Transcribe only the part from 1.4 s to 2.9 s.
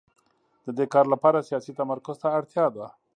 سیاسي تمرکز ته اړتیا ده